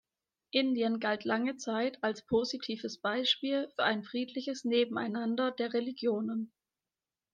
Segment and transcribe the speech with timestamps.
[0.49, 6.51] Indien galt lange Zeit als positives Beispiel für ein friedliches Nebeneinander der Religionen.